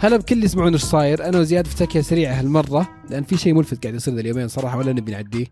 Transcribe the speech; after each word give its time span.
هلا 0.00 0.16
بكل 0.16 0.34
اللي 0.34 0.44
يسمعون 0.44 0.72
إيش 0.72 0.82
صاير. 0.82 1.28
أنا 1.28 1.38
وزياد 1.38 1.66
في 1.66 2.02
سريعه 2.02 2.40
هالمرة 2.40 2.88
لأن 3.10 3.22
في 3.22 3.36
شيء 3.36 3.54
ملفت 3.54 3.82
قاعد 3.82 3.94
يصير 3.94 4.14
ذا 4.14 4.20
اليومين 4.20 4.48
صراحة 4.48 4.78
ولا 4.78 4.92
نبي 4.92 5.12
نعديه. 5.12 5.46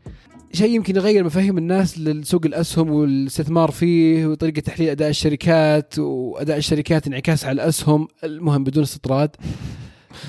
شيء 0.52 0.70
يمكن 0.70 0.96
يغير 0.96 1.24
مفاهيم 1.24 1.58
الناس 1.58 1.98
للسوق 1.98 2.46
الأسهم 2.46 2.90
والاستثمار 2.90 3.70
فيه 3.70 4.26
وطريقة 4.26 4.60
تحليل 4.60 4.88
أداء 4.88 5.08
الشركات 5.08 5.98
وأداء 5.98 6.56
الشركات 6.56 7.06
انعكاس 7.06 7.44
على 7.44 7.52
الأسهم. 7.52 8.08
المهم 8.24 8.64
بدون 8.64 8.82
استطراد 8.82 9.36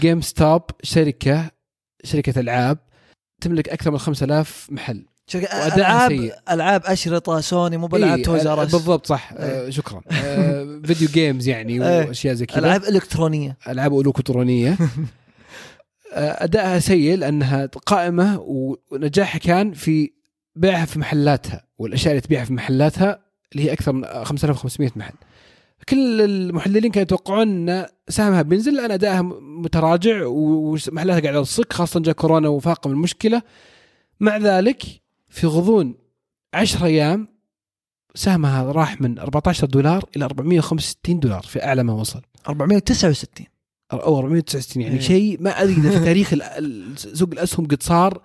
GameStop 0.02 0.62
شركة 0.84 1.52
شركة 2.04 2.40
ألعاب 2.40 2.78
تملك 3.42 3.70
أكثر 3.70 3.92
من 3.92 3.98
5000 3.98 4.68
محل. 4.72 5.06
وأداء 5.36 5.78
العاب. 5.78 6.32
ألعاب 6.52 6.82
أشرطة 6.86 7.40
سوني 7.42 7.78
مو 7.78 7.88
بالعاب 7.88 8.18
إيه، 8.18 8.24
Toys 8.24 8.48
R 8.48 8.60
بالضبط 8.60 9.06
صح. 9.06 9.32
آه 9.38 9.70
شكرا. 9.70 10.02
آه 10.12 10.82
video 10.86 11.08
games 11.08 11.48
يعني 11.48 11.74
إيه. 11.88 12.08
وأشياء 12.08 12.34
زي 12.34 12.46
كذا. 12.46 12.60
ألعاب 12.60 12.84
إلكترونية. 12.84 13.58
ألعاب 13.68 14.00
إلكترونية. 14.00 14.78
آه، 16.14 16.44
ادائها 16.44 16.80
سيء 16.80 17.18
لأنها 17.18 17.66
قائمة 17.66 18.40
ونجاحها 18.92 19.40
كان 19.40 19.74
في 19.74 20.12
بيعها 20.56 20.86
في 20.86 21.00
محلاتها 21.00 21.64
والأشياء 21.78 22.12
اللي 22.12 22.22
تبيعها 22.22 22.46
في 22.46 22.54
محلاتها 22.54 23.20
اللي 23.52 23.64
هي 23.66 23.74
أكثر 23.74 23.92
من 23.92 24.04
5500 24.24 24.92
محل. 24.96 25.14
كل 25.90 26.22
المحللين 26.22 26.92
كانوا 26.92 27.02
يتوقعون 27.04 27.70
إن 27.70 27.86
سهمها 28.10 28.42
بينزل 28.42 28.76
لأن 28.76 28.92
ادائها 28.92 29.22
متراجع 29.42 30.26
ومحلاتها 30.26 31.20
قاعدة 31.22 31.44
تصك 31.44 31.74
خاصة 31.74 32.00
جاء 32.00 32.16
كورونا 32.16 32.48
وفاقم 32.50 32.92
المشكلة. 32.92 33.42
مع 34.20 34.38
ذلك 34.38 34.84
في 35.30 35.48
غضون 35.48 35.96
10 36.54 36.86
أيام 36.86 37.28
سهمها 38.16 38.64
راح 38.64 39.02
من 39.02 39.20
14 39.20 39.68
دولار 39.68 40.06
إلى 40.16 40.26
465 40.26 41.20
دولار 41.20 41.42
في 41.42 41.64
أعلى 41.64 41.84
ما 41.84 41.94
وصل. 41.94 42.22
469 42.50 43.48
أو 43.94 44.18
469 44.18 44.84
يعني 44.84 44.96
إيه. 44.96 45.02
شيء 45.02 45.42
ما 45.42 45.62
أدري 45.62 45.74
إذا 45.74 45.90
في 45.90 46.06
تاريخ 46.06 46.34
سوق 46.96 47.30
الأسهم 47.32 47.68
قد 47.68 47.84
صار 47.84 48.22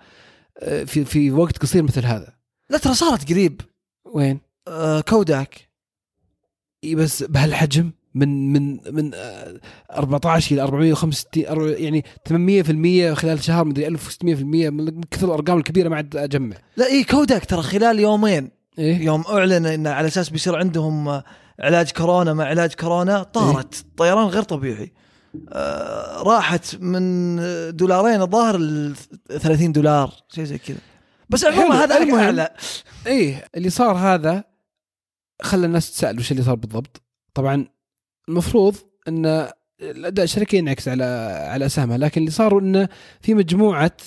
آه، 0.59 0.83
في 0.83 1.05
في 1.05 1.31
وقت 1.31 1.57
قصير 1.57 1.83
مثل 1.83 2.05
هذا. 2.05 2.33
لا 2.69 2.77
ترى 2.77 2.93
صارت 2.93 3.31
قريب. 3.31 3.61
وين؟ 4.05 4.39
آه 4.67 5.01
كوداك. 5.01 5.69
إي 6.83 6.95
بس 6.95 7.23
بهالحجم؟ 7.23 7.91
من 8.15 8.53
من 8.53 8.79
من 8.91 9.11
آه، 9.15 9.59
14 9.91 10.51
إلى 10.55 10.61
465 10.61 11.45
أر- 11.45 11.79
يعني 11.79 12.05
800% 12.29 13.13
خلال 13.13 13.43
شهر 13.43 13.65
مدري 13.65 13.85
1600% 13.85 14.69
من 14.69 15.01
كثر 15.11 15.27
الأرقام 15.27 15.57
الكبيرة 15.57 15.89
ما 15.89 15.95
عاد 15.95 16.15
أجمع. 16.15 16.55
لا 16.77 16.85
اي 16.85 17.03
كوداك 17.03 17.45
ترى 17.45 17.61
خلال 17.61 17.99
يومين. 17.99 18.51
إيه. 18.79 18.97
يوم 18.97 19.21
أعلن 19.29 19.65
انه 19.65 19.89
على 19.89 20.07
أساس 20.07 20.29
بيصير 20.29 20.55
عندهم 20.55 21.09
آه، 21.09 21.23
علاج 21.59 21.91
كورونا 21.91 22.33
مع 22.33 22.43
علاج 22.45 22.73
كورونا 22.73 23.23
طارت 23.23 23.85
طيران 23.97 24.27
غير 24.27 24.43
طبيعي. 24.43 24.93
آه 25.49 26.21
راحت 26.23 26.75
من 26.79 27.35
دولارين 27.77 28.21
الظاهر 28.21 28.57
ل 28.57 28.95
30 29.39 29.71
دولار 29.71 30.13
شيء 30.29 30.43
زي 30.43 30.57
كذا. 30.57 30.77
بس 31.29 31.45
عموما 31.45 31.83
هذا 31.83 31.97
المهم. 31.97 32.19
اعلى 32.19 32.49
إيه 33.07 33.45
اللي 33.55 33.69
صار 33.69 33.95
هذا 33.97 34.43
خلى 35.41 35.65
الناس 35.65 35.91
تسأل 35.91 36.19
وش 36.19 36.31
اللي 36.31 36.43
صار 36.43 36.55
بالضبط. 36.55 37.01
طبعا 37.33 37.65
المفروض 38.29 38.75
إن 39.07 39.49
الأداء 39.81 40.23
الشركة 40.23 40.55
ينعكس 40.55 40.87
على 40.87 41.03
على 41.49 41.65
أسهمها 41.65 41.97
لكن 41.97 42.21
اللي 42.21 42.31
صار 42.31 42.59
انه 42.59 42.89
في 43.21 43.33
مجموعة 43.33 43.97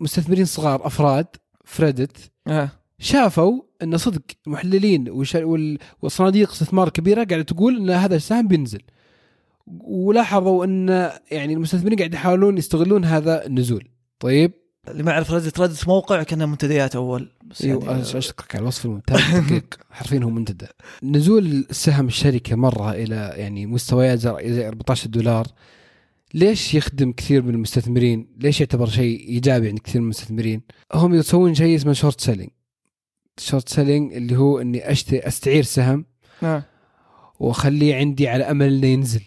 مستثمرين 0.00 0.44
صغار 0.44 0.86
أفراد 0.86 1.26
فريدت 1.64 2.16
آه. 2.46 2.70
شافوا 2.98 3.62
إن 3.82 3.96
صدق 3.96 4.22
المحللين 4.46 5.10
وال- 5.10 5.78
والصناديق 6.02 6.50
استثمار 6.50 6.88
كبيرة 6.88 7.24
قاعدة 7.24 7.42
تقول 7.42 7.76
إن 7.76 7.90
هذا 7.90 8.16
السهم 8.16 8.48
بينزل. 8.48 8.82
ولاحظوا 9.80 10.64
إن 10.64 10.88
يعني 11.30 11.54
المستثمرين 11.54 11.98
قاعد 11.98 12.14
يحاولون 12.14 12.58
يستغلون 12.58 13.04
هذا 13.04 13.46
النزول. 13.46 13.88
طيب؟ 14.20 14.52
اللي 14.90 15.02
ما 15.02 15.12
يعرف 15.12 15.32
ريدت 15.32 15.60
ريدت 15.60 15.88
موقع 15.88 16.22
كانها 16.22 16.46
منتديات 16.46 16.96
أول 16.96 17.28
بس 17.46 17.62
إيوه 17.62 17.84
يعني 17.84 18.02
أشكرك 18.02 18.54
على 18.54 18.62
الوصف 18.62 18.84
الممتاز 18.84 19.20
دقيق 19.46 19.74
حرفيا 19.90 20.20
هو 20.24 20.30
منتدى 20.30 20.66
نزول 21.02 21.66
سهم 21.70 22.06
الشركة 22.06 22.56
مرة 22.56 22.92
إلى 22.92 23.32
يعني 23.36 23.66
مستويات 23.66 24.18
زي 24.18 24.34
زي 24.44 24.68
14 24.68 25.08
دولار 25.08 25.46
ليش 26.34 26.74
يخدم 26.74 27.12
كثير 27.12 27.42
من 27.42 27.54
المستثمرين؟ 27.54 28.36
ليش 28.36 28.60
يعتبر 28.60 28.88
شيء 28.88 29.28
إيجابي 29.28 29.68
عند 29.68 29.78
كثير 29.78 30.00
من 30.00 30.04
المستثمرين؟ 30.04 30.62
هم 30.94 31.14
يسوون 31.14 31.54
شيء 31.54 31.76
اسمه 31.76 31.92
short 31.92 32.20
selling. 32.20 32.50
short 33.38 33.68
selling 33.68 34.12
اللي 34.12 34.36
هو 34.36 34.60
إني 34.60 34.90
أشتري 34.90 35.18
أستعير 35.18 35.62
سهم 35.62 36.04
آه. 36.42 36.62
وأخليه 37.40 37.94
عندي 37.94 38.28
على 38.28 38.44
أمل 38.44 38.66
إنه 38.66 38.86
ينزل. 38.86 39.22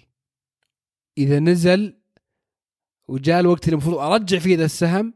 إذا 1.17 1.39
نزل 1.39 1.97
وجاء 3.07 3.39
الوقت 3.39 3.65
اللي 3.65 3.73
المفروض 3.73 3.97
أرجع 3.97 4.39
فيه 4.39 4.57
ذا 4.57 4.65
السهم 4.65 5.13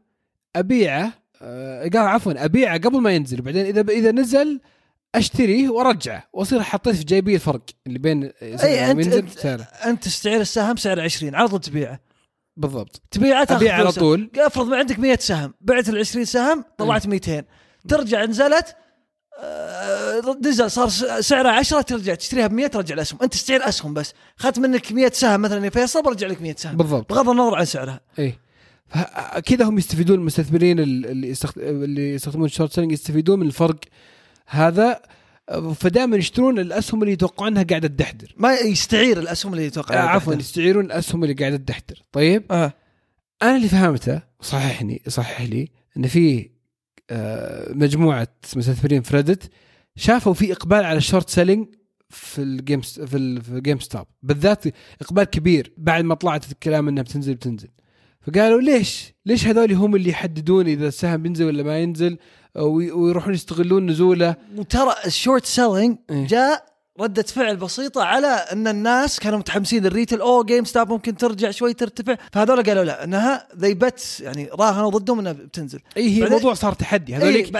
أبيعه 0.58 1.12
آه، 1.42 1.82
قال 1.82 1.96
عفوا 1.96 2.44
أبيعه 2.44 2.78
قبل 2.78 3.00
ما 3.00 3.10
ينزل. 3.10 3.40
وبعدين 3.40 3.66
إذا 3.66 3.80
إذا 3.92 4.12
نزل 4.12 4.60
أشتريه 5.14 5.68
وأرجعه. 5.68 6.24
وأصير 6.32 6.62
حطيت 6.62 6.94
في 6.96 7.04
جيبي 7.04 7.34
الفرق 7.34 7.60
اللي 7.86 7.98
بين 7.98 8.24
اي 8.42 8.90
أنت 8.90 9.06
أنت, 9.14 9.38
سعره 9.38 9.62
أنت 9.62 10.04
تستعير 10.04 10.40
السهم 10.40 10.76
سعر 10.76 11.00
20 11.00 11.34
على 11.34 11.48
طول 11.48 11.60
تبيعه. 11.60 12.00
بالضبط. 12.56 13.02
تبيعه 13.10 13.44
تاخذ 13.44 13.60
ابيع 13.60 13.74
على. 13.74 13.92
طول. 13.92 14.30
أفرض 14.38 14.66
ما 14.68 14.76
عندك 14.76 14.98
100 14.98 15.16
سهم. 15.20 15.54
بعت 15.60 15.88
ال 15.88 15.98
20 15.98 16.24
سهم 16.24 16.64
طلعت 16.78 17.06
200 17.06 17.44
ترجع 17.88 18.24
نزلت 18.24 18.76
آه، 19.40 20.36
نزل 20.44 20.70
صار 20.70 20.88
س- 20.88 21.04
سعرها 21.28 21.50
10 21.52 21.80
ترجع 21.80 22.14
تشتريها 22.14 22.46
ب 22.46 22.52
100 22.52 22.66
ترجع 22.66 22.94
الاسهم 22.94 23.18
أنت 23.22 23.32
تستعير 23.32 23.68
اسهم 23.68 23.94
بس. 23.94 24.12
اخذت 24.40 24.58
منك 24.58 24.92
100 24.92 25.10
سهم 25.10 25.40
مثلا 25.42 25.64
يا 25.64 25.70
فيصل 25.70 26.02
برجع 26.02 26.26
لك 26.26 26.42
100 26.42 26.54
سهم. 26.58 26.76
بالضبط. 26.76 27.12
بغض 27.12 27.28
النظر 27.28 27.54
عن 27.54 27.64
سعرها. 27.64 28.00
فه- 28.16 28.32
كذا 29.44 29.64
هم 29.64 29.78
يستفيدون 29.78 30.18
المستثمرين 30.18 30.78
ال- 30.80 31.06
اللي 31.06 31.28
يستخد... 31.28 31.58
اللي 31.58 32.10
يستخدمون 32.14 32.46
ال 32.46 32.50
short 32.50 32.72
selling 32.72 32.92
يستفيدون 32.92 33.40
من 33.40 33.46
الفرق 33.46 33.78
هذا. 34.46 35.00
فدائما 35.74 36.16
يشترون 36.16 36.58
الأسهم 36.58 37.02
اللي 37.02 37.12
يتوقعونها 37.12 37.62
قاعدة 37.62 37.88
تدحدر. 37.88 38.34
ما 38.36 38.54
يستعير 38.54 39.18
الأسهم 39.18 39.52
اللي 39.52 39.66
يتوقع 39.66 39.94
آه 39.94 39.98
عفوا 40.08 40.34
يستعيرون 40.34 40.84
الأسهم 40.84 41.22
اللي 41.24 41.34
قاعدة 41.34 41.56
تدحدر. 41.56 42.02
طيب؟ 42.12 42.44
آه. 42.50 42.72
أنا 43.42 43.56
اللي 43.56 43.68
فهمته 43.68 44.22
صححني 44.40 45.02
صحح 45.08 45.42
لي 45.42 45.68
إن 45.96 46.06
في 46.06 46.50
آه، 47.10 47.72
مجموعة 47.72 48.28
مستثمرين 48.56 49.02
في 49.02 49.16
Reddit 49.16 49.50
شافوا 49.96 50.32
في 50.34 50.52
إقبال 50.52 50.84
على 50.84 50.98
ال 50.98 51.03
short 51.03 51.30
selling 51.30 51.66
في 52.10 52.42
ال 52.42 52.50
Game 52.50 52.80
في 52.80 53.16
ال- 53.16 53.42
في 53.42 53.60
GameStop 53.60 54.06
بالذات 54.22 54.64
إقبال 55.02 55.24
كبير 55.24 55.72
بعد 55.76 56.04
ما 56.04 56.14
طلعت 56.14 56.52
الكلام 56.52 56.88
إنها 56.88 57.02
بتنزل 57.02 57.34
بتنزل. 57.34 57.68
فقالوا 58.26 58.60
ليش؟ 58.60 59.14
ليش 59.26 59.46
هذول 59.46 59.72
هم 59.72 59.96
اللي 59.96 60.10
يحددون 60.10 60.66
إذا 60.66 60.88
السهم 60.88 61.22
بينزل 61.22 61.44
ولا 61.44 61.62
ما 61.62 61.78
ينزل؟ 61.78 62.18
وي- 62.56 62.92
ويروحون 62.92 63.34
يستغلون 63.34 63.86
نزوله. 63.86 64.36
وترى 64.56 64.94
ال 65.06 65.12
short 65.12 65.44
selling 65.46 65.96
إيه. 66.10 66.26
جاء 66.26 66.64
ردة 67.00 67.22
فعل 67.22 67.56
بسيطة 67.56 68.02
على 68.02 68.26
إن 68.26 68.68
الناس 68.68 69.20
كانوا 69.20 69.38
متحمسين. 69.38 69.82
لل 69.82 69.91
retail 69.91 70.20
أو 70.20 70.44
GameStop 70.44 70.88
ممكن 70.88 71.16
ترجع 71.16 71.50
شوي 71.50 71.74
ترتفع. 71.74 72.16
فهذول 72.32 72.62
قالوا 72.62 72.84
لا 72.84 73.04
إنها 73.04 73.48
ذي 73.58 73.74
بت 73.74 74.20
يعني 74.20 74.48
راهنوا 74.52 74.90
ضدهم 74.90 75.18
إنها 75.18 75.32
بتنزل. 75.32 75.78
اي 75.96 76.10
هي 76.18 76.24
الموضوع 76.24 76.54
صار 76.54 76.72
تحدي. 76.72 77.14
هذول 77.14 77.34
إيه، 77.34 77.50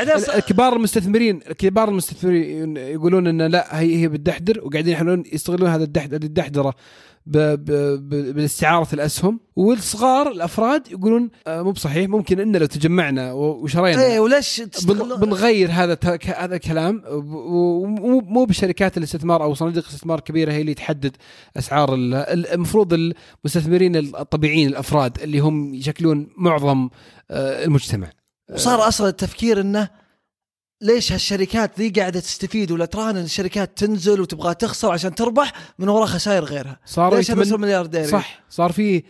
كبار 0.41 0.77
المستثمرين 0.77 1.39
كبار 1.39 1.89
المستثمرين 1.89 2.77
يقولون 2.77 3.27
إن 3.27 3.43
لا 3.43 3.81
هي 3.81 3.97
هي 3.97 4.09
بتدحدر 4.09 4.61
وقاعدين 4.65 4.93
يحاولون 4.93 5.25
يستغلون 5.33 5.69
هذا 5.71 5.85
الدحد 5.85 6.15
الدحدرة. 6.15 6.75
باستعاره 7.27 8.89
الأسهم 8.93 9.41
والصغار 9.57 10.31
الأفراد 10.33 10.91
يقولون 10.93 11.31
آه، 11.47 11.63
مو 11.63 11.71
بصحيح 11.71 12.09
ممكن 12.09 12.41
ان 12.41 12.57
لو 12.57 12.67
تجمعنا 12.67 13.33
وشرينا. 13.33 14.03
إيه 14.03 14.21
وليش 14.21 14.63
بنغير 15.21 15.71
هذا 15.73 15.99
هذا 16.37 16.55
الكلام 16.57 17.03
ومو 17.07 18.21
مو 18.21 18.45
بشركات 18.45 18.97
الاستثمار 18.99 19.43
أو 19.43 19.55
صناديق 19.55 19.87
استثمار 19.89 20.21
كبيره 20.21 20.53
هي 20.53 20.61
اللي 20.61 20.75
تحدد 20.75 21.17
أسعار 21.57 21.95
ال- 21.95 22.15
ال- 22.15 22.47
المفروض 22.47 22.93
المستثمرين 23.45 23.97
الطبيعيين 23.97 24.69
الأفراد 24.69 25.19
اللي 25.23 25.39
هم 25.39 25.75
يشكلون 25.75 26.29
معظم 26.37 26.89
آه، 27.31 27.65
المجتمع. 27.65 28.11
وصار 28.55 28.89
أصلا 28.89 29.09
التفكير 29.09 29.61
إنه 29.61 29.89
ليش 30.81 31.13
هالشركات 31.13 31.79
ذي 31.81 31.89
قاعدة 31.89 32.21
تستفيد 32.21 32.71
ولا 32.73 32.85
تراهن 32.85 33.17
إن 33.17 33.25
الشركات 33.25 33.79
تنزل 33.79 34.21
وتبغى 34.21 34.55
تخسر 34.55 34.91
عشان 34.93 35.15
تربح 35.15 35.53
من 35.79 35.89
وراء 35.89 36.07
خسائر 36.07 36.45
غيرها؟ 36.45 36.81
صار 36.87 37.17
ليش 37.17 37.29
يتمن- 37.31 37.61
ملياردير 37.61 38.07
صح 38.07 38.43
صار 38.51 38.73
في 38.73 39.03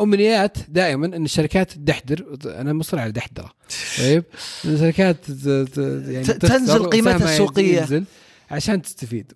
أمنيات 0.00 0.56
دائما 0.68 1.06
إن 1.06 1.24
الشركات 1.24 1.72
تدحدر 1.72 2.36
أنا 2.46 2.72
مصر 2.72 2.98
على 2.98 3.12
دحدره 3.12 3.50
طيب؟ 3.98 4.24
الشركات 4.64 5.16
ت- 5.30 5.48
ت- 5.48 5.78
يعني 6.08 6.24
تنزل 6.24 6.86
قيمتها 6.90 7.14
وسهمها 7.16 7.32
السوقية. 7.32 7.80
ينزل 7.80 8.04
عشان 8.50 8.82
تستفيد. 8.82 9.32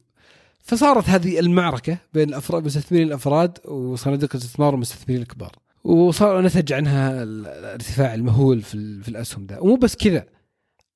فصارت 0.62 1.08
هذه 1.08 1.38
المعركة 1.38 1.98
بين 2.14 2.28
الافراد 2.28 2.64
مستثمرين 2.64 3.06
الأفراد 3.08 3.58
وصناديق 3.64 4.30
الاستثمار 4.36 4.72
والمستثمرين 4.74 5.22
الكبار. 5.22 5.52
وصار 5.84 6.40
نتج 6.42 6.72
عنها 6.72 7.22
ال- 7.22 7.46
الارتفاع 7.46 8.14
المهول 8.14 8.62
في, 8.62 9.02
في 9.02 9.08
الأسهم 9.08 9.46
ده 9.46 9.60
ومو 9.60 9.76
بس 9.76 9.96
كذا. 9.96 10.24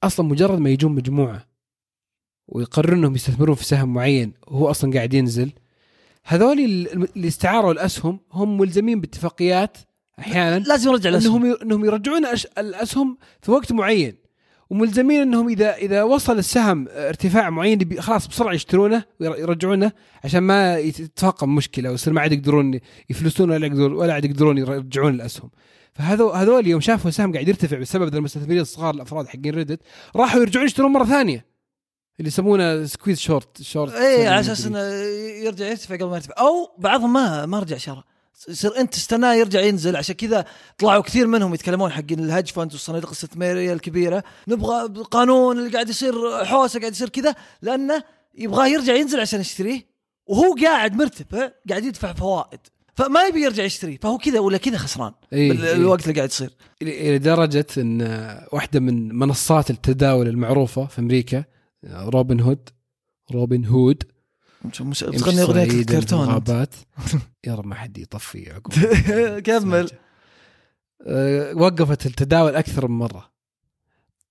أصلا 0.02 0.26
مجرد 0.26 0.58
ما 0.58 0.70
يجون 0.70 0.92
مجموعة 0.92 1.46
ويقررون 2.48 2.98
انهم 2.98 3.14
يستثمرون 3.14 3.54
في 3.54 3.64
سهم 3.64 3.94
معين 3.94 4.32
وهو 4.46 4.70
أصلا 4.70 4.92
قاعد 4.92 5.14
ينزل 5.14 5.52
هذول 6.24 6.60
ال- 6.60 7.08
اللي 7.16 7.28
استعاروا 7.28 7.72
الأسهم 7.72 8.20
هم 8.32 8.58
ملزمين 8.58 9.00
باتفاقيات 9.00 9.76
أحيانا 10.18 10.58
لازم 10.58 10.90
يرجع 10.90 11.10
الأسهم. 11.10 11.44
إنهم 11.44 11.56
إنهم 11.62 11.84
يرجعون 11.84 12.22
الأسهم 12.58 13.18
في 13.42 13.50
وقت 13.50 13.72
معين 13.72 14.14
وملزمين 14.70 15.20
إنهم 15.20 15.48
اذا 15.48 15.74
إذا 15.76 16.02
وصل 16.02 16.38
السهم 16.38 16.88
ارتفاع 16.88 17.50
معين 17.50 18.00
خلاص 18.00 18.28
بسرعة 18.28 18.52
يشترونه 18.52 19.04
ويرجعونه 19.20 19.92
عشان 20.24 20.40
ما 20.40 20.78
يتفاقم 20.78 21.54
مشكلة 21.54 21.90
ويصير 21.90 22.12
ما 22.12 22.20
عاد 22.20 22.32
يقدرون 22.32 22.80
يفلسون 23.10 23.50
ولا 23.50 23.66
يقدرون 23.66 23.92
ولا 23.92 24.14
عاد 24.14 24.24
يقدرون 24.24 24.58
يرجعون 24.58 25.14
الأسهم. 25.14 25.50
فهذول 25.94 26.36
هذول 26.36 26.66
يوم 26.66 26.80
شافوا 26.80 27.08
السهم 27.10 27.32
قاعد 27.32 27.48
يرتفع 27.48 27.78
بسبب 27.78 28.14
المستثمرين 28.14 28.60
الصغار 28.60 28.94
الأفراد 28.94 29.26
حقين 29.26 29.54
Reddit 29.54 29.80
راحوا 30.16 30.40
يرجعون 30.40 30.66
يشترون 30.66 30.92
مرة 30.92 31.04
ثانية. 31.04 31.52
اللي 32.18 32.28
يسمونه 32.28 32.86
squeeze 32.86 33.18
short 33.18 33.62
short 33.62 33.92
اي 33.92 34.28
على 34.28 34.40
أساس 34.40 34.66
إنه 34.66 34.78
يرجع 35.44 35.66
يرتفع 35.66 35.94
قبل 35.94 36.06
ما 36.06 36.16
يرتفع. 36.16 36.34
أو 36.38 36.76
بعضهم 36.78 37.12
ما 37.12 37.46
ما 37.46 37.58
رجع 37.58 37.76
شرى 37.76 38.04
يصير 38.48 38.76
أنت 38.76 38.94
تستناه 38.94 39.34
يرجع 39.34 39.60
ينزل. 39.60 39.96
عشان 39.96 40.14
كذا 40.14 40.44
طلعوا 40.78 41.02
كثير 41.02 41.26
منهم 41.26 41.54
يتكلمون 41.54 41.90
حقين 41.92 42.18
ال 42.18 42.23
hedge 42.23 42.48
fund 42.48 42.72
والصناديق 42.72 43.06
الاستثمارية 43.06 43.72
الكبيرة. 43.72 44.24
نبغى 44.48 45.02
قانون 45.10 45.58
اللي 45.58 45.70
قاعد 45.70 45.88
يصير 45.88 46.44
حوسة 46.44 46.80
قاعد 46.80 46.92
يصير 46.92 47.08
كذا 47.08 47.34
لأنه 47.62 48.02
يبغاه 48.34 48.66
يرجع 48.66 48.94
ينزل 48.94 49.20
عشان 49.20 49.40
يشتريه 49.40 49.86
وهو 50.26 50.54
قاعد 50.62 50.94
مرتفع 50.94 51.50
قاعد 51.68 51.84
يدفع 51.84 52.12
فوائد. 52.12 52.60
فما 52.94 53.22
يبي 53.22 53.40
يرجع 53.42 53.62
يشتريه 53.62 53.98
فهو 53.98 54.18
كذا 54.18 54.40
ولا 54.40 54.58
كذا 54.58 54.78
خسران 54.78 55.12
إيه، 55.32 55.52
إيه. 55.52 55.72
الوقت 55.72 56.02
اللي 56.02 56.14
قاعد 56.14 56.28
يصير. 56.28 56.50
إلى 56.82 57.18
درجة 57.18 57.66
إن 57.78 58.02
واحدة 58.52 58.80
من 58.80 59.14
منصات 59.14 59.70
التداول 59.70 60.28
المعروفة 60.28 60.86
في 60.86 60.98
أمريكا 60.98 61.44
روبن 61.84 62.40
هود 62.40 62.68
روبن 63.32 63.64
هود. 63.64 64.02
مش 64.64 65.00
تغني 65.00 65.42
أغنية 65.42 65.64
الكرتون 65.64 66.28
يا 67.46 67.54
رب 67.54 67.66
ما 67.66 67.74
حد 67.74 67.98
يطفي 67.98 68.52
عقب. 68.52 68.72
كمل. 69.46 69.90
أه، 71.06 71.54
وقفت 71.56 72.06
التداول 72.06 72.56
أكثر 72.56 72.88
من 72.88 72.98
مرة. 72.98 73.31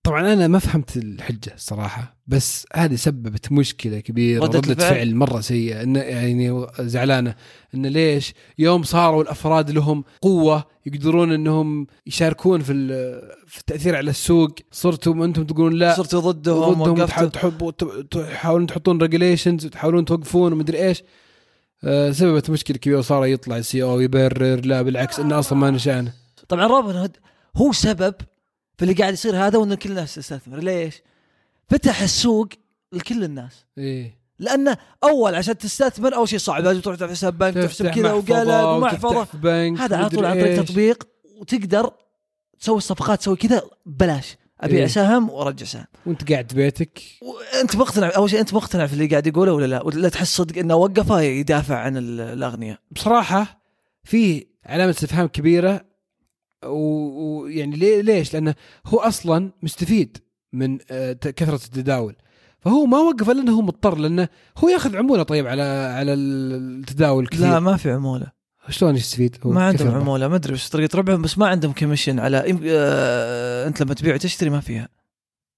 طبعا 0.03 0.33
أنا 0.33 0.48
ما 0.48 0.59
فهمت 0.59 0.98
الحجة 0.98 1.53
الصراحة 1.56 2.18
بس 2.27 2.65
هذه 2.74 2.95
سببت 2.95 3.51
مشكلة 3.51 4.00
كبيرة 4.00 4.44
ردة 4.44 4.59
ردة, 4.59 4.71
الفعل. 4.71 4.89
فعل 4.95 5.15
مرة 5.15 5.42
سيئة. 5.42 5.83
انه 5.83 6.00
يعني 6.00 6.68
زعلانة 6.80 7.36
انه 7.75 7.89
ليش 7.89 8.33
يوم 8.57 8.83
صاروا 8.83 9.24
الأفراد 9.24 9.71
لهم 9.71 10.03
قوة 10.21 10.63
يقدرون 10.86 11.31
إنهم 11.31 11.88
يشاركون 12.07 12.62
في 12.62 12.74
في 13.48 13.59
التأثير 13.59 13.95
على 13.95 14.09
السوق. 14.09 14.51
صرتم 14.71 15.21
أنتم 15.21 15.44
تقولون 15.44 15.74
لا 15.74 15.94
صرتوا 15.94 16.31
ضدهم 16.31 16.83
ضدهم 16.83 17.27
تحبوا 17.30 17.71
تحاولون 18.12 18.68
تحطون 18.68 19.01
regulations 19.02 19.66
وتحاولون 19.65 20.06
توقفون 20.06 20.53
ومدري 20.53 20.88
إيش. 20.88 21.03
آه، 21.83 22.12
سببت 22.12 22.50
مشكلة 22.50 22.77
كبيرة 22.77 23.00
وصار 23.00 23.25
يطلع 23.25 23.62
CEO 23.62 24.00
يبرر 24.00 24.65
لا 24.65 24.81
بالعكس 24.81 25.19
إنه 25.19 25.39
أصلا 25.39 25.59
ما 25.59 25.69
نشانه 25.69 26.13
طبعا 26.50 26.65
هود 26.65 27.18
هو 27.56 27.71
سبب 27.71 28.13
في 28.81 28.86
اللي 28.89 29.01
قاعد 29.01 29.13
يصير 29.13 29.36
هذا 29.48 29.57
وإن 29.57 29.74
كل 29.74 29.89
الناس 29.89 30.16
تستثمر. 30.16 30.57
ليش؟ 30.57 31.01
فتح 31.69 32.01
السوق 32.01 32.48
لكل 32.94 33.24
الناس. 33.24 33.66
إيه. 33.78 34.18
لأنه 34.39 34.78
أول 35.04 35.36
عشان 35.36 35.57
تستثمر 35.57 36.16
أول 36.16 36.30
شيء 36.30 36.39
صعب. 36.39 36.63
لازم 36.63 36.81
تروح 36.81 36.95
تفتح 36.95 37.12
حساب 37.12 37.38
بنك 37.38 37.54
تحسب 37.54 37.68
تفتح 37.86 37.95
كذا 37.95 38.13
وتفتح 38.13 38.63
ومحفظه 38.63 39.28
هذا 39.80 39.98
على 39.98 40.10
طول 40.10 40.25
عن 40.25 40.42
طريق. 40.42 40.63
تطبيق 40.63 41.07
وتقدر 41.39 41.92
تسوي 42.60 42.78
الصفقات 42.78 43.19
تسوي 43.19 43.36
كذا 43.36 43.62
ببلاش 43.86 44.38
ابيع 44.62 44.80
إيه. 44.80 44.88
سهم 44.88 45.30
وأرجع 45.30 45.66
سهم 45.66 45.86
وأنت 46.06 46.31
قاعد 46.31 46.48
ببيتك 46.54 47.01
وأنت 47.22 47.75
مقتنع 47.75 48.12
أول 48.16 48.30
شيء 48.30 48.39
أنت 48.39 48.54
مقتنع 48.54 48.88
في 48.88 48.94
اللي 48.94 49.07
قاعد 49.07 49.27
يقوله 49.27 49.54
ولا 49.54 49.66
لا؟ 49.66 49.81
ولا 49.84 50.10
تحس 50.10 50.36
صدق 50.38 50.57
إنه 50.57 50.75
وقفه 50.75 51.22
يدافع 51.22 51.75
عن 51.77 51.98
ال- 51.98 52.22
الأغنياء؟ 52.22 52.80
بصراحة 52.92 53.62
في 54.04 54.45
علامة 54.66 54.89
استفهام 54.92 55.27
كبيرة 55.27 55.91
ويعني 56.66 57.75
ليه 57.75 58.02
ليش؟ 58.02 58.34
لأنه 58.34 58.56
هو 58.88 59.00
أصلا 59.00 59.52
مستفيد 59.63 60.18
من 60.54 60.78
آه، 60.92 61.13
كثرة 61.13 61.56
التداول. 61.56 62.16
فهو 62.60 62.86
ما 62.86 62.98
وقف 62.98 63.30
إلا 63.30 63.42
إنه 63.42 63.52
هو 63.52 63.62
مضطر 63.62 63.98
لأنه 63.98 64.28
هو 64.58 64.69
ياخذ 64.69 64.98
عمولة 64.98 65.24
طيب 65.24 65.48
على 65.48 65.62
على 65.98 66.13
التداول 66.13 67.28
كثير. 67.28 67.48
لا 67.48 67.60
ما 67.60 67.78
في 67.78 67.92
عمولة. 67.92 68.28
شلون 68.69 68.96
يستفيد؟ 68.96 69.38
هو 69.44 69.52
ما 69.52 69.63
عندهم؟ 69.63 69.96
عمولة. 69.96 70.28
ما 70.28 70.36
أدري 70.36 70.54
وش 70.54 70.69
طريقة 70.69 70.98
ربحهم 70.98 71.22
بس 71.22 71.38
ما 71.38 71.48
عندهم 71.48 71.74
commission 71.74 72.19
على 72.19 72.60
آه 72.66 73.68
أنت 73.68 73.81
لما 73.81 73.94
تبيع 73.94 74.16
وتشتري 74.16 74.50
ما 74.50 74.60
فيها. 74.60 74.90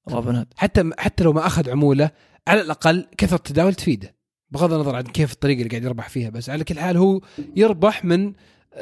روبن 0.10 0.36
هود 0.36 0.48
حتى 0.56 0.90
حتى 0.98 1.24
لو 1.24 1.34
ما 1.34 1.48
أخذ 1.48 1.70
عمولة 1.70 2.12
على 2.48 2.62
الأقل 2.62 3.08
كثرة 3.18 3.38
التداول 3.38 3.74
تفيده. 3.74 4.16
بغض 4.52 4.74
النظر 4.74 4.96
عن 4.96 5.04
كيف 5.04 5.34
الطريقة 5.34 5.58
اللي 5.58 5.70
قاعد 5.70 5.84
يربح 5.84 6.10
فيها 6.10 6.30
بس 6.30 6.50
على 6.50 6.64
كل 6.64 6.80
حال 6.80 6.98
هو 6.98 7.22
يربح 7.56 8.06
من 8.06 8.34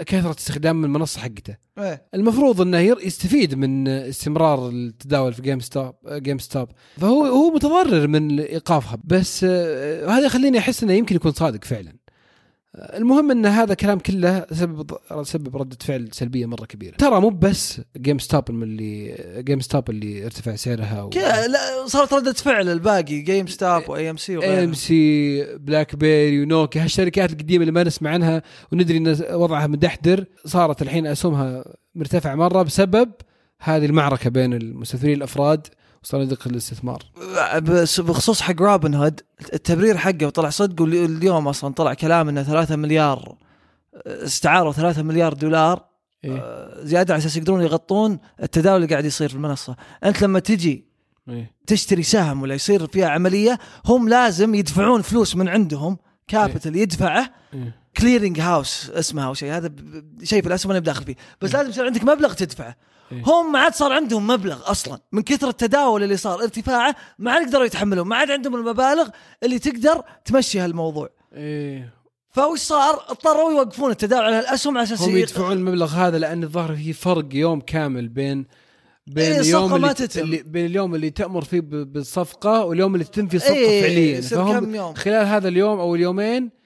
كثرة 0.06 0.36
استخدام 0.40 0.86
المنصة 0.86 1.22
حقته. 1.22 1.58
إيه. 1.78 2.08
المفروض 2.14 2.62
إنه 2.62 2.80
يستفيد 2.80 3.56
من 3.56 3.88
استمرار 3.88 4.70
التداول 4.70 5.34
في 5.34 5.42
GameStop 5.42 5.96
GameStop 6.10 6.70
فهو 6.98 7.26
هو 7.26 7.52
متضرر 7.52 8.08
من 8.08 8.40
إيقافها. 8.40 8.98
بس 9.04 9.44
آه، 9.44 10.08
هذا 10.08 10.26
يخليني 10.26 10.58
أحس 10.60 10.84
إنه 10.84 10.94
يمكن 10.94 11.16
يكون 11.16 11.32
صادق 11.32 11.64
فعلا. 11.64 12.01
المهم 12.76 13.32
إن 13.32 13.46
هذا 13.46 13.74
كلام 13.74 14.00
كله 14.00 14.46
سبب 14.52 14.98
سبب 15.24 15.58
ردة 15.58 15.78
فعل 15.82 16.10
سلبية 16.12 16.46
مرة 16.46 16.66
كبيرة. 16.66 16.96
ترى 16.96 17.22
مو 17.22 17.30
بس 17.30 17.82
GameStop 17.98 18.50
اللي 18.50 19.16
GameStop 19.40 19.90
اللي 19.90 20.26
ارتفع 20.26 20.56
سعرها 20.56 21.02
و... 21.02 21.10
لا 21.48 21.88
صارت 21.88 22.14
ردة 22.14 22.34
فعل 22.34 22.70
الباقي 22.70 23.22
جيم 23.22 23.48
ستاب 23.48 23.90
واي 23.90 24.10
ام 24.10 24.18
سي 24.18 24.64
ام 24.64 24.74
سي 24.74 25.44
بلاك 25.58 25.96
بيري 25.96 26.42
ونوكيا 26.42 26.84
هالشركات 26.84 27.32
القديمة 27.32 27.62
اللي 27.62 27.72
ما 27.72 27.84
نسمع 27.84 28.10
عنها 28.10 28.44
وندري 28.72 28.98
إن 28.98 29.18
وضعها 29.32 29.68
مدحدر 29.68 30.26
صارت 30.46 30.82
الحين 30.82 31.08
أسهمها 31.08 31.66
مرتفعه 31.96 32.36
مرة 32.36 32.64
بسبب 32.64 33.12
هذه 33.60 33.86
المعركة 33.86 34.30
بين 34.30 34.54
المستثمرين 34.54 35.18
الأفراد 35.18 35.68
وصناديق 36.04 36.48
الاستثمار 36.48 37.04
بس 37.60 38.00
بخصوص 38.00 38.42
حق 38.42 38.62
روبن 38.62 38.94
هود 38.94 39.22
التبرير 39.54 39.98
حقه 39.98 40.26
وطلع 40.26 40.50
صدق 40.50 40.82
واليوم 40.82 41.48
أصلا 41.48 41.74
طلع 41.74 41.94
كلام 41.94 42.30
إنه 42.30 42.44
3 42.44 42.76
مليار 42.76 43.36
استعاروا 44.06 44.72
3 44.72 45.04
مليار 45.04 45.34
دولار 45.34 45.86
إيه؟ 46.24 46.38
آه، 46.38 46.84
زيادة 46.84 47.14
على 47.14 47.22
أساس 47.22 47.38
يقدرون 47.38 47.62
يغطون 47.62 48.20
التداول 48.44 48.76
اللي 48.76 48.88
قاعد 48.88 49.06
يصير 49.06 49.30
في 49.30 49.36
المنصة 49.36 49.76
أنت 50.04 50.22
لما 50.22 50.40
تجي 50.40 50.86
إيه؟ 51.30 51.52
تشتري 51.68 52.04
سهم 52.04 52.42
ولا 52.42 52.56
يصير 52.56 52.88
فيها 52.88 53.08
عملية 53.08 53.60
هم 53.86 54.10
لازم 54.10 54.56
يدفعون 54.56 55.02
فلوس 55.02 55.36
من 55.36 55.50
عندهم 55.50 55.98
capital 56.28 56.76
يدفعه 56.76 57.34
إيه؟ 57.54 57.76
clearing 57.98 58.40
house 58.40 58.90
اسمها 58.90 59.26
أو 59.26 59.34
شيء 59.34 59.52
هذا 59.52 59.72
شيء 60.24 60.42
في 60.42 60.48
الاسهم 60.48 60.72
أنا 60.72 60.80
بداخل 60.80 61.06
فيه 61.06 61.16
بس 61.42 61.56
لازم 61.56 61.70
يصير 61.70 61.86
عندك 61.86 62.04
مبلغ 62.04 62.34
تدفعه 62.34 62.76
إيه. 63.12 63.24
هم 63.26 63.52
ما 63.52 63.60
عاد 63.60 63.74
صار 63.74 63.94
عندهم 63.94 64.28
مبلغ 64.28 64.72
أصلا 64.72 65.00
من 65.12 65.22
كثر 65.22 65.50
التداول 65.50 66.04
اللي 66.04 66.18
صار 66.18 66.44
ارتفاعه 66.44 66.96
ما 67.20 67.32
عاد 67.32 67.42
يقدروا 67.42 67.66
يتحملون 67.66 68.08
ما 68.08 68.16
عاد 68.16 68.32
عندهم 68.32 68.56
المبالغ 68.56 69.10
اللي 69.44 69.60
تقدر 69.60 70.04
تمشي 70.26 70.60
هالموضوع 70.60 71.10
إيه؟ 71.34 71.94
فوش 72.30 72.60
صار 72.60 73.06
اضطروا 73.10 73.52
يوقفون 73.52 73.92
التداول 73.92 74.24
على 74.24 74.40
الأسهم 74.40 74.78
على 74.78 74.84
أساس 74.84 75.02
هم 75.02 75.18
يدفعون 75.18 75.52
المبلغ 75.52 75.88
هذا 75.88 76.20
لأن 76.20 76.44
الظاهر 76.44 76.76
في 76.76 76.94
فرق 76.94 77.26
يوم 77.34 77.62
كامل 77.62 78.08
بين 78.08 78.46
بين 79.08 79.32
إيه، 79.32 79.40
اليوم 79.40 79.76
اللي, 79.76 79.94
تتم. 79.94 80.22
اللي 80.22 80.44
بين 80.44 80.66
اليوم 80.66 80.96
اللي 80.96 81.10
تأمر 81.10 81.44
فيه 81.44 81.60
بالصفقة 81.62 82.66
واليوم 82.66 82.94
اللي 82.94 83.06
تتم 83.06 83.28
فيه 83.28 83.38
الصفقه 83.38 83.56
إيه، 83.56 83.82
فعليا 83.82 84.22
فهم 84.22 84.60
كم 84.60 84.76
يوم. 84.76 84.94
خلال 84.94 85.26
هذا 85.28 85.48
اليوم 85.48 85.80
أو 85.80 85.96
اليومين 85.96 86.61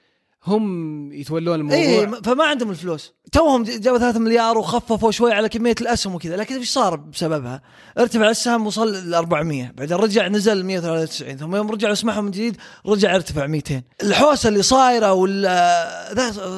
هم 0.47 1.11
يتولون 1.13 1.55
الموضوع. 1.59 1.77
إيه 1.79 2.05
م- 2.05 2.21
فما 2.21 2.43
عندهم 2.43 2.69
الفلوس. 2.69 3.13
توهم 3.31 3.63
جابوا 3.63 3.99
3 3.99 4.19
مليار 4.19 4.57
وخففوا 4.57 5.11
شوي 5.11 5.33
على 5.33 5.49
كمية 5.49 5.75
الأسهم 5.81 6.15
وكذا. 6.15 6.35
لكن 6.35 6.55
إيش 6.55 6.69
صار 6.69 6.95
بسببها؟ 6.95 7.61
ارتفع 7.99 8.29
السهم 8.29 8.67
وصل 8.67 8.93
ل 9.09 9.13
400 9.15 9.71
بعدين 9.77 9.97
رجع 9.97 10.27
نزل 10.27 10.63
193 10.63 11.37
ثم 11.37 11.55
يوم 11.55 11.71
رجعوا 11.71 11.91
يسمحوا 11.93 12.21
من 12.21 12.31
جديد 12.31 12.57
رجع 12.87 13.15
ارتفع 13.15 13.47
200 13.47 13.81
الحوسة 14.03 14.49
اللي 14.49 14.61
صايرة 14.61 15.13
وال 15.13 15.43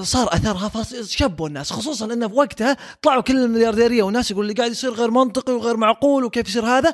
صار 0.05 0.27
أثرها 0.33 0.69
فشبوا 0.69 1.47
الناس. 1.47 1.73
خصوصا 1.73 2.05
انه 2.13 2.27
في 2.27 2.33
وقتها 2.35 2.77
طلعوا 3.01 3.21
كل 3.21 3.37
المليارديرية 3.37 4.03
والناس 4.03 4.31
يقول 4.31 4.43
اللي 4.45 4.53
قاعد 4.53 4.71
يصير 4.71 4.91
غير 4.93 5.11
منطقي 5.11 5.53
وغير 5.53 5.77
معقول 5.77 6.23
وكيف 6.23 6.49
يصير 6.49 6.65
هذا. 6.65 6.93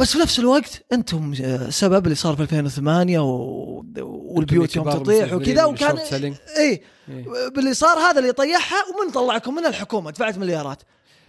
بس 0.00 0.12
في 0.12 0.18
نفس 0.18 0.38
الوقت 0.38 0.84
أنتم 0.92 1.32
السبب 1.40 2.04
اللي 2.04 2.14
صار 2.14 2.36
في 2.36 2.42
2008 2.42 3.18
و... 3.18 3.84
والبيوت 4.04 4.76
يوم 4.76 4.90
تطيح 4.90 5.32
وكذا 5.32 5.64
وكان. 5.64 5.98
إيه 5.98 6.82
إيه. 7.08 7.24
باللي 7.54 7.74
صار 7.74 7.98
هذا 7.98 8.18
اللي 8.18 8.32
طيحها 8.32 8.78
ومن 8.78 9.12
طلعكم 9.12 9.54
منها 9.54 9.68
الحكومة 9.68 10.10
دفعت 10.10 10.38
مليارات 10.38 10.82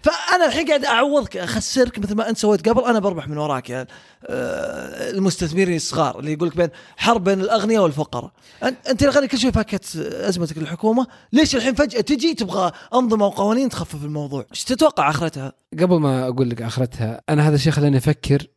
فأنا 0.04 0.46
الحين 0.46 0.68
قاعد 0.68 0.86
اعوضك 0.86 1.38
أخسرك 1.38 2.00
مثل 2.00 2.16
ما 2.16 2.30
أنت 2.30 2.38
سويت 2.38 2.70
قبل 2.70 2.84
أنا 2.84 3.00
بربح 3.00 3.28
من 3.28 3.38
وراك 3.38 3.70
يا 3.70 3.88
آه، 4.26 5.10
المستثمرين 5.10 5.76
الصغار 5.76 6.20
اللي 6.20 6.34
يقول 6.34 6.48
لك 6.48 6.58
بين 6.58 6.70
حرب 6.98 7.24
بين 7.24 7.42
الأغنياء 7.42 7.84
والفقراء 7.84 8.32
أنت 8.64 9.04
غني 9.04 9.28
كل 9.28 9.38
شوي 9.38 9.52
فكت 9.52 9.96
أزمتك 9.96 10.58
الحكومة 10.58 11.08
ليش 11.34 11.56
الحين 11.56 11.76
فجأة 11.76 12.02
تجي 12.02 12.34
تبغى 12.34 12.72
أنظمة 12.94 13.26
وقوانين 13.26 13.70
تخفف 13.70 14.06
الموضوع 14.06 14.46
إيش 14.52 14.64
تتوقع 14.64 15.10
آخرتها 15.10 15.54
قبل 15.80 16.00
ما 16.00 16.28
أقول 16.28 16.50
لك 16.50 16.62
آخرتها 16.62 17.22
أنا 17.30 17.48
هذا 17.48 17.56
الشيء 17.56 17.72
خلاني 17.72 17.98
أفكر 17.98 18.48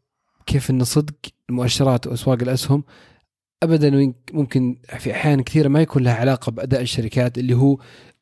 كيف 0.46 0.70
ان 0.70 0.84
صدق 0.84 1.14
المؤشرات 1.50 2.06
واسواق 2.06 2.38
الأسهم 2.42 2.84
ابدا 3.62 4.12
ممكن 4.32 4.76
في 4.98 5.12
أحيان 5.12 5.42
كثيرة 5.42 5.68
ما 5.68 5.80
يكون 5.82 6.02
لها 6.02 6.14
علاقة 6.14 6.50
بأداء 6.52 6.80
الشركات 6.80 7.38
اللي 7.38 7.54
هو 7.56 7.78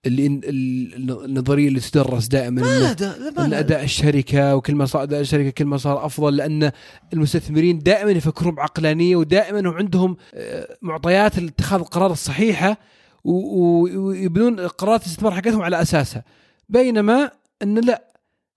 اللي 0.06 0.26
ال- 0.26 0.40
ال- 0.48 1.24
النظرية 1.24 1.68
اللي 1.68 1.80
تدرس 1.80 2.26
دائما 2.26 2.62
ما 2.62 2.92
دا- 2.92 3.18
لا، 3.18 3.30
ما 3.36 3.44
إن 3.44 3.52
أداء 3.54 3.84
الشركة 3.84 4.56
وكل 4.56 4.74
ما 4.74 4.86
صار 4.86 5.02
أداء 5.02 5.20
الشركة 5.20 5.50
كل 5.50 5.64
ما 5.64 5.76
صار 5.76 6.06
أفضل 6.06 6.36
لأن 6.36 6.70
المستثمرين 7.12 7.78
دائما 7.78 8.10
يفكرون 8.10 8.54
بعقلانية 8.54 9.16
ودائما 9.16 9.60
هم 9.60 9.74
عندهم 9.74 10.16
آه، 10.34 10.76
معطيات 10.82 11.38
لاتخاذ 11.38 11.80
القرار 11.80 12.12
الصحيحة 12.12 12.76
ويبنون 13.24 14.60
قرارات 14.60 15.02
الاستثمار 15.02 15.32
حقتهم 15.34 15.62
على 15.62 15.82
أساسها. 15.82 16.24
بينما 16.68 17.30
إن 17.62 17.78
لا 17.78 18.11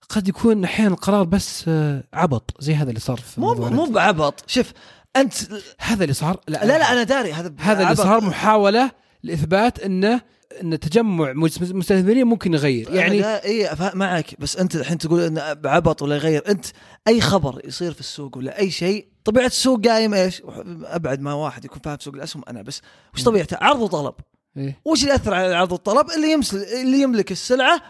قد 0.08 0.28
يكون 0.28 0.64
أحيانا 0.64 0.94
القرار 0.94 1.24
بس 1.24 1.64
آه، 1.68 2.04
عبط 2.12 2.54
زي 2.58 2.74
هذا 2.74 2.88
اللي 2.88 3.00
صار 3.00 3.16
في 3.16 3.40
مو 3.40 3.54
مو 3.54 3.84
بعبط 3.84 4.44
شوف 4.46 4.72
أنت 5.16 5.34
هذا 5.78 6.02
اللي 6.02 6.14
صار 6.14 6.40
لا 6.48 6.64
لا 6.64 6.92
أنا 6.92 7.02
داري 7.02 7.32
هذا 7.32 7.54
هذا 7.58 7.82
اللي. 7.82 7.96
صار 7.96 8.24
محاولة 8.24 8.90
لإثبات 9.22 9.78
إنه 9.78 10.20
إن 10.62 10.80
تجمع 10.80 11.32
مستثمرين 11.32 12.26
ممكن 12.26 12.54
يغير 12.54 12.94
يعني 12.94 13.24
إي 13.24 13.70
معك 13.94 14.40
بس 14.40 14.56
أنت 14.56 14.76
الحين 14.76 14.98
تقول 14.98 15.20
إنه 15.20 15.52
بعبط 15.52 16.02
ولا 16.02 16.16
يغير 16.16 16.42
أنت 16.48 16.66
أي 17.08 17.20
خبر 17.20 17.60
يصير 17.64 17.92
في 17.92 18.00
السوق 18.00 18.36
ولا 18.36 18.58
أي 18.58 18.70
شيء 18.70 19.08
طبيعة 19.24 19.46
السوق 19.46 19.86
قايم 19.86 20.14
إيش؟ 20.14 20.42
أبعد 20.84 21.20
ما 21.20 21.32
واحد 21.32 21.64
يكون 21.64 21.80
فاهم 21.84 21.98
سوق 22.00 22.14
الأسهم 22.14 22.42
أنا 22.48 22.62
بس 22.62 22.82
وش 23.14 23.24
طبيعته؟ 23.24 23.56
عرض 23.60 23.80
وطلب 23.80 24.14
إيه. 24.56 24.80
وش 24.84 25.02
اللي 25.02 25.12
يأثر 25.12 25.34
على 25.34 25.48
العرض 25.48 25.72
والطلب؟ 25.72 26.10
اللي 26.10 26.32
يمسل 26.32 26.62
اللي 26.62 27.00
يملك 27.02 27.32
السلعة 27.32 27.82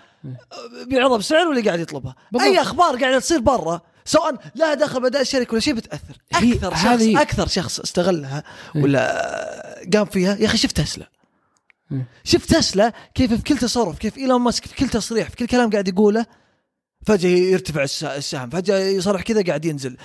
بيعرضها 0.86 1.18
بسعر 1.18 1.48
واللي 1.48 1.62
قاعد 1.62 1.80
يطلبها 1.80 2.14
بالضبط. 2.32 2.48
أي 2.50 2.60
أخبار 2.62 2.96
قاعدة 3.00 3.18
تصير 3.18 3.40
برا 3.40 3.80
سواء 4.04 4.34
لها 4.56 4.74
دخل 4.74 5.00
باداء 5.00 5.22
الشركة 5.22 5.52
ولا 5.52 5.60
شيء 5.60 5.74
بتأثر 5.74 6.16
أكثر 6.34 6.70
شخص 6.70 6.84
هذه- 6.84 7.22
أكثر 7.22 7.46
شخص 7.48 7.80
استغلها 7.80 8.42
إيه. 8.76 8.82
ولا 8.82 9.86
قام 9.94 10.04
فيها 10.04 10.36
يا 10.36 10.46
أخي 10.46 10.56
شفت 10.58 10.76
تسلا 10.80 11.10
إيه. 11.92 12.08
شفت 12.24 12.54
تسلا 12.54 12.92
كيف 13.14 13.32
في 13.32 13.42
كل 13.42 13.58
تصرف 13.58 13.98
كيف 13.98 14.18
إيلون 14.18 14.40
ماسك 14.40 14.66
في 14.66 14.74
كل 14.74 14.88
تصريح 14.88 15.30
في 15.30 15.36
كل 15.36 15.46
كلام 15.46 15.70
قاعد 15.70 15.88
يقوله 15.88 16.26
فجأة 17.06 17.28
يرتفع 17.30 17.82
الس- 17.82 18.04
السهم 18.04 18.50
فجأة 18.50 18.78
يصرح 18.78 19.22
كذا 19.22 19.42
قاعد 19.42 19.64
ينزل 19.64 19.96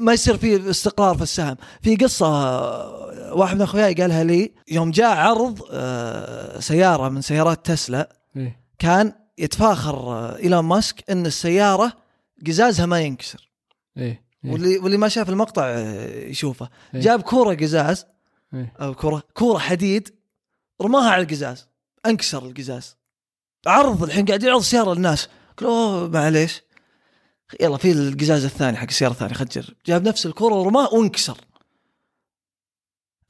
ما 0.00 0.12
يصير 0.12 0.36
في 0.38 0.70
استقرار 0.70 1.16
في 1.16 1.22
السهم 1.22 1.56
في 1.82 1.96
قصة 1.96 2.26
واحد 3.34 3.56
من 3.56 3.62
أخوياي 3.62 3.94
قالها 3.94 4.24
لي 4.24 4.52
يوم 4.68 4.90
جاء 4.90 5.16
عرض 5.16 5.60
آه، 5.70 6.60
سيارة 6.60 7.08
من 7.08 7.22
سيارات 7.22 7.66
تسلا 7.66 8.16
إيه. 8.36 8.60
كان 8.78 9.12
يتفاخر 9.38 10.26
إيلون 10.36 10.64
ماسك 10.64 11.10
إن 11.10 11.26
السيارة 11.26 11.92
قزازها 12.46 12.86
ما 12.86 13.00
ينكسر. 13.00 13.50
إيه 13.96 14.26
إيه. 14.44 14.52
واللي 14.52 14.78
واللي 14.78 14.96
ما 14.98 15.08
شاف 15.08 15.28
المقطع 15.28 15.64
آه، 15.66 16.26
يشوفه. 16.26 16.68
إيه. 16.94 17.00
جاب 17.00 17.22
كورة 17.22 17.54
قزاز. 17.54 18.06
إيه. 18.54 18.72
أو 18.80 18.94
كورة 18.94 19.22
كورة 19.34 19.58
حديد 19.58 20.14
رماها 20.82 21.10
على 21.10 21.22
القزاز. 21.22 21.68
أنكسر 22.06 22.46
القزاز. 22.46 22.96
عرض 23.66 24.02
الحين 24.02 24.24
قاعد 24.24 24.42
يعرض 24.42 24.58
السياره 24.58 24.94
للناس. 24.94 25.28
قالوا 25.56 26.08
معليش. 26.08 26.62
يلا 27.60 27.76
في 27.76 27.92
القزاز 27.92 28.44
الثاني 28.44 28.76
حق 28.76 28.86
السيارة 28.88 29.12
الثانية 29.12 29.34
خل 29.34 29.46
تجرب 29.46 29.76
جاب 29.86 30.08
نفس 30.08 30.26
الكورة 30.26 30.54
ورماه 30.54 30.94
وانكسر. 30.94 31.38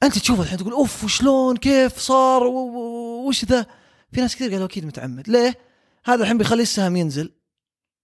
أنت 0.03 0.17
تشوف 0.17 0.39
الحين 0.39 0.57
تقول 0.57 0.73
أوف 0.73 1.03
وشلون؟ 1.03 1.57
كيف 1.57 1.97
صار؟ 1.97 2.43
وش 2.43 3.45
ذا؟ 3.45 3.65
في 4.11 4.21
ناس 4.21 4.35
كثير 4.35 4.51
قالوا 4.51 4.65
أكيد 4.65 4.85
متعمد. 4.85 5.29
ليه؟ 5.29 5.66
هذا 6.05 6.23
الحين 6.23 6.37
بيخلي 6.37 6.61
السهم 6.61 6.95
ينزل. 6.95 7.31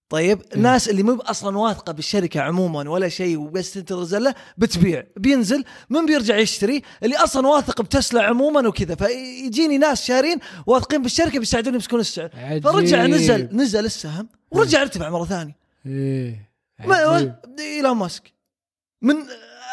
طيب 0.08 0.42
الناس 0.54 0.88
اللي 0.88 1.02
مو 1.02 1.20
أصلا 1.20 1.58
واثقة 1.58 1.92
بالشركة 1.92 2.40
عموما 2.40 2.90
ولا 2.90 3.08
شيء 3.08 3.38
وبس 3.38 3.72
تنتظر 3.72 4.04
زله 4.04 4.34
بتبيع 4.58 5.04
بينزل 5.16 5.64
من 5.90 6.06
بيرجع 6.06 6.36
يشتري؟ 6.36 6.82
اللي 7.02 7.16
أصلا 7.16 7.46
واثق 7.46 7.82
بتسلا 7.82 8.22
عموما 8.22 8.68
وكذا 8.68 8.94
فيجيني 8.94 9.78
ناس 9.78 10.04
شارين 10.04 10.38
واثقين 10.66 11.02
بالشركة 11.02 11.38
بيساعدون 11.38 11.74
يمسكون 11.74 12.00
السعر. 12.00 12.30
عجيب. 12.34 12.64
فرجع 12.64 13.06
نزل 13.06 13.48
نزل 13.52 13.84
السهم 13.84 14.28
ورجع 14.50 14.82
ارتفع 14.82 15.10
مرة 15.10 15.24
ثانية. 15.24 15.56
إيه. 15.86 16.50
إيلون 17.58 17.96
ماسك. 17.96 18.32
من 19.02 19.16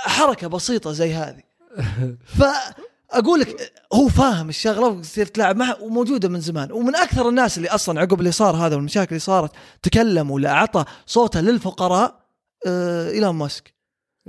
حركة 0.06 0.48
بسيطة 0.48 0.92
زي 0.92 1.14
هذه. 1.14 1.44
فاقول 3.12 3.40
لك 3.40 3.72
هو 3.94 4.08
فاهم 4.08 4.50
الشغلة 4.50 4.88
وتصير 4.88 5.26
تلعب 5.26 5.58
معه 5.58 5.84
وموجودة 5.84 6.30
من 6.30 6.40
زمان. 6.40 6.72
ومن 6.72 6.96
أكثر 6.96 7.30
الناس 7.30 7.58
اللي 7.58 7.70
أصلا 7.70 8.02
عقب 8.02 8.20
اللي 8.20 8.32
صار 8.32 8.56
هذا 8.56 8.76
والمشاكل 8.76 9.10
اللي 9.10 9.20
صارت 9.20 9.52
تكلم 9.82 10.32
ولا 10.32 10.52
اعطى 10.52 10.86
صوته 11.06 11.42
للفقراء 11.42 12.20
آه 12.68 13.10
إيلون 13.10 13.36
ماسك. 13.36 13.74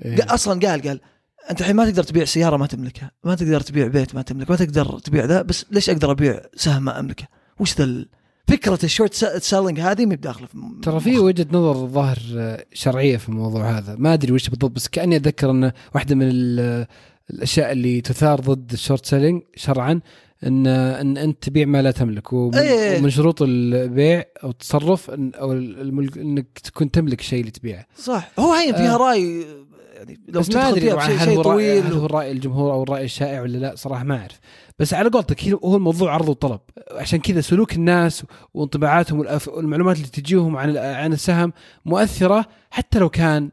إيه. 0.05 0.35
أصلا 0.35 0.69
قال 0.69 0.83
قال 0.83 1.01
أنت 1.51 1.61
الحين 1.61 1.77
ما 1.77 1.91
تقدر 1.91 2.03
تبيع 2.03 2.25
سيارة 2.25 2.57
ما 2.57 2.67
تملكها 2.67 3.11
ما 3.25 3.35
تقدر 3.35 3.61
تبيع 3.61 3.87
بيت 3.87 4.15
ما 4.15 4.23
تملك 4.23 4.51
ما 4.51 4.57
تقدر 4.57 4.99
تبيع 4.99 5.25
ذا 5.25 5.43
بس 5.43 5.67
ليش 5.71 5.91
أقدر 5.91 6.11
أبيع 6.11 6.41
سهم 6.57 6.85
ما 6.85 7.01
أملكه؟ 7.01 7.27
وش 7.61 7.81
ذا 7.81 8.05
فكرة 8.49 8.79
ال 8.85 8.90
short 8.90 9.15
selling 9.43 9.81
هذه 9.81 10.07
ما 10.07 10.15
بداخله 10.15 10.49
ترى 10.83 11.01
في 11.01 11.19
وجهة 11.19 11.47
نظر 11.53 11.87
ظاهر 11.87 12.19
شرعية 12.73 13.17
في 13.17 13.29
الموضوع 13.29 13.79
هذا. 13.79 13.97
ما 13.99 14.15
أدري 14.15 14.33
وش 14.33 14.49
بالضبط 14.49 14.71
بس 14.71 14.89
كأني 14.89 15.17
أتذكر 15.17 15.51
إن 15.51 15.73
واحدة 15.95 16.15
من 16.15 16.31
الأشياء 17.33 17.73
اللي 17.73 18.01
تثار 18.01 18.41
ضد 18.41 18.73
ال 18.73 18.78
short 18.78 19.07
selling 19.07 19.43
شرعا 19.57 20.01
ان 20.47 20.67
إن 20.67 21.17
أنت 21.17 21.43
تبيع 21.43 21.67
ما 21.67 21.83
لا 21.83 21.91
تملك. 21.91 22.33
ومن, 22.33 22.55
إيه. 22.55 22.99
ومن 22.99 23.11
شروط 23.11 23.43
البيع 23.43 24.25
أو 24.45 24.51
التصرف 24.51 25.11
إن- 25.11 25.15
أو 25.15 25.53
الملك 25.53 26.19
إنك 26.19 26.59
تكون 26.59 26.91
تملك 26.91 27.21
الشيء 27.21 27.41
اللي 27.41 27.51
تبيعه. 27.51 27.87
صح. 27.99 28.31
هو 28.39 28.53
هين 28.53 28.75
فيها 28.77 28.95
آه. 28.95 28.97
رأي 28.97 29.45
يعني 29.97 30.21
لو 30.29 30.41
بس 30.41 30.55
ما 30.55 30.69
أدري 30.69 30.91
هل 30.91 31.29
هو 31.29 31.53
هل 31.59 31.93
هو 31.93 32.07
الراي 32.07 32.31
الجمهور 32.33 32.73
أو 32.73 32.83
الرأي 32.83 33.05
الشائع 33.05 33.41
ولا 33.43 33.59
لا؟ 33.59 33.75
صراحة 33.77 34.05
ما 34.05 34.17
أعرف. 34.19 34.41
بس 34.79 34.95
على 34.95 35.09
قولتك 35.09 35.45
هي- 35.45 35.53
هو 35.65 35.77
الموضوع 35.77 36.15
عرض 36.15 36.29
وطلب. 36.29 36.61
عشان 36.93 37.19
كذا 37.19 37.41
سلوك 37.41 37.73
الناس 37.73 38.25
وانطباعاتهم 38.55 39.19
والمعلومات 39.47 39.97
اللي 39.97 40.09
تجيهم 40.09 40.57
عن 40.57 40.77
عن 40.77 41.13
السهم 41.13 41.53
مؤثرة 41.85 42.47
حتى 42.71 42.99
لو 42.99 43.09
كان 43.09 43.51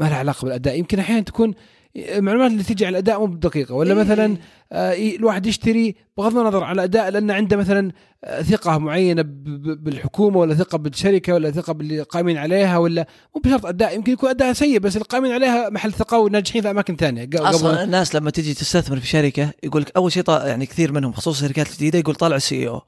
ما 0.00 0.06
لها 0.08 0.16
علاقة 0.16 0.44
بالأداء. 0.44 0.78
يمكن 0.78 0.98
أحيانا 0.98 1.20
تكون 1.20 1.54
المعلومات 1.96 2.50
اللي 2.50 2.62
تجي 2.62 2.86
على 2.86 2.98
الأداء 2.98 3.18
مو 3.18 3.26
بدقيقة. 3.26 3.74
ولا 3.74 3.94
إيه. 3.94 4.00
مثلا 4.00 4.36
آه، 4.72 4.92
الواحد 4.92 5.46
يشتري 5.46 5.94
بغض 6.18 6.36
النظر 6.36 6.64
على 6.64 6.74
الأداء 6.74 7.10
لأن 7.10 7.30
عنده 7.30 7.56
مثلا 7.56 7.92
آه، 8.24 8.42
ثقة 8.42 8.78
معينة 8.78 9.22
بالحكومة 9.26 10.38
ولا 10.38 10.54
ثقة 10.54 10.78
بالشركة 10.78 11.34
ولا 11.34 11.50
ثقة 11.50 11.72
باللي 11.72 12.02
قائمين 12.02 12.36
عليها 12.36 12.78
ولا 12.78 13.06
مو 13.34 13.40
بشرط 13.44 13.66
أداء 13.66 13.94
يمكن 13.94 14.12
يكون 14.12 14.30
أداء 14.30 14.52
سيء 14.52 14.78
بس 14.78 14.96
اللي 14.96 15.04
قائمين 15.04 15.32
عليها 15.32 15.70
محل 15.70 15.92
ثقة 15.92 16.18
وناجحين 16.18 16.62
في 16.62 16.70
أماكن 16.70 16.96
ثانية. 16.96 17.28
أصلا 17.34 17.84
الناس 17.84 18.14
لما 18.14 18.30
تجي 18.30 18.54
تستثمر 18.54 19.00
في 19.00 19.06
شركة 19.06 19.50
يقول 19.62 19.82
لك 19.82 19.92
أول 19.96 20.12
شيء 20.12 20.24
يعني 20.28 20.66
كثير 20.66 20.92
منهم 20.92 21.12
خصوصا 21.12 21.44
الشركات 21.44 21.66
الجديدة 21.68 21.98
يقول 21.98 22.14
طالع 22.14 22.36
ال 22.36 22.68
CEO. 22.68 22.82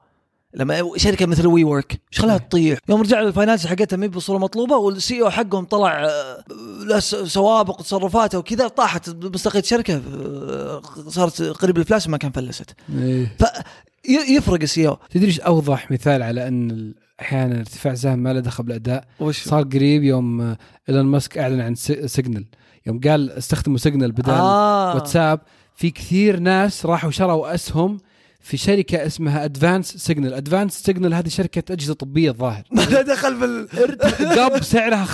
لما 0.55 0.90
شركة 0.97 1.26
مثل 1.26 1.47
WeWork 1.47 2.00
إيش 2.12 2.21
خلاها 2.21 2.38
تطيح. 2.38 2.78
يوم 2.88 3.00
رجعوا 3.00 3.28
ال 3.28 3.33
finance 3.33 3.66
حقتها 3.67 3.97
ما 3.97 4.07
بالصورة 4.07 4.38
مطلوبة 4.38 4.76
وال 4.76 5.23
CEO 5.23 5.30
حقهم 5.31 5.64
طلع 5.64 6.05
آه، 6.05 6.45
له 6.87 6.99
س- 7.00 7.14
سوابق 7.14 7.76
تصرفاته 7.83 8.38
وكذا 8.38 8.69
طاحت 8.69 9.09
مصداقيه 9.25 9.61
الشركة 9.61 10.02
آه، 10.14 10.83
صارت 11.09 11.43
قريب 11.43 11.76
الافلاس 11.76 12.09
ما 12.09 12.17
كان 12.17 12.31
فلست. 12.33 12.75
إيه. 12.99 13.37
فيفرق 14.02 14.62
ال 14.62 14.88
CEO. 14.88 14.99
تدري 15.11 15.26
إيش 15.26 15.40
أوضح 15.40 15.90
مثال 15.90 16.23
على 16.23 16.49
أن 16.49 16.95
أحيانا 17.21 17.59
ارتفاع 17.59 17.95
سهم 17.95 18.19
ما 18.19 18.33
له 18.33 18.40
دخل 18.40 18.64
بالاداء 18.64 19.05
وش؟ 19.21 19.49
صار 19.49 19.62
قريب 19.62 20.02
يوم 20.02 20.40
آه، 20.40 20.59
إيلون 20.88 21.05
ماسك 21.07 21.38
أعلن 21.38 21.61
عن 21.61 21.75
Signal. 21.75 22.44
يوم 22.87 23.00
قال 23.00 23.31
استخدموا 23.31 23.78
Signal 23.78 24.12
بدل 24.12 24.33
آه. 24.33 24.95
واتساب 24.95 25.40
في 25.75 25.90
كثير 25.90 26.40
ناس 26.40 26.87
راحوا 26.87 27.11
شروا 27.11 27.55
أسهم 27.55 27.99
في 28.40 28.57
شركة 28.57 29.07
اسمها 29.07 29.45
Advance 29.44 29.97
Signal 29.97 30.35
Advance 30.35 30.73
Signal 30.82 31.14
هذه 31.14 31.28
شركة 31.28 31.73
أجهزة 31.73 31.95
طبية 31.95 32.30
الظاهر. 32.30 32.62
ما 32.73 32.83
له 32.83 33.02
دخل 33.02 33.35
بال 33.35 33.68
قاب 34.38 34.62
سعرها 34.62 35.04
5000% 35.04 35.11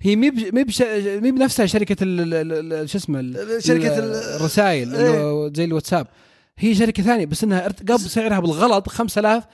هي 0.00 0.16
مي 0.16 0.30
مي 0.30 0.64
مي 1.20 1.30
بنفسها 1.32 1.66
شركة 1.66 1.94
شو 2.86 2.98
اسمه 2.98 3.20
ال- 3.20 3.36
الرسائل 4.36 4.94
هو 4.96 5.50
زي 5.54 5.64
الواتساب. 5.64 6.06
هي 6.58 6.74
شركة 6.74 7.02
ثانية 7.02 7.26
بس 7.26 7.44
إنها 7.44 7.68
قاب 7.88 7.98
سعرها 7.98 8.40
بالغلط 8.40 8.88
5000 8.88 9.44